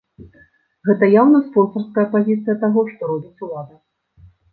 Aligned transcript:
Гэта 0.89 1.09
яўна 1.21 1.41
спонсарская 1.49 2.05
пазіцыя 2.15 2.55
таго, 2.63 2.85
што 2.95 3.01
робіць 3.11 3.43
улада. 3.49 3.75